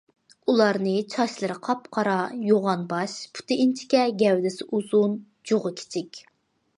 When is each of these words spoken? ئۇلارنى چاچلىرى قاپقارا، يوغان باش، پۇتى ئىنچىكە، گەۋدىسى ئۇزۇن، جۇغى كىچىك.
ئۇلارنى 0.51 0.93
چاچلىرى 1.15 1.57
قاپقارا، 1.67 2.15
يوغان 2.47 2.85
باش، 2.93 3.17
پۇتى 3.39 3.57
ئىنچىكە، 3.65 4.01
گەۋدىسى 4.23 4.67
ئۇزۇن، 4.79 5.13
جۇغى 5.51 5.73
كىچىك. 5.83 6.23